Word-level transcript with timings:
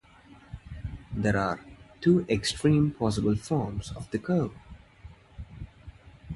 There 1.13 1.37
are 1.37 1.63
two 2.01 2.25
extreme 2.27 2.89
possible 2.89 3.35
forms 3.35 3.91
of 3.91 4.09
the 4.09 4.17
curve. 4.17 4.51